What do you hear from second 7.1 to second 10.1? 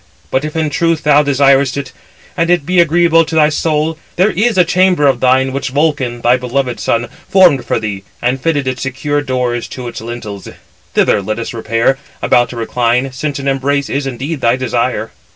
formed for thee, and fitted its secure doors to its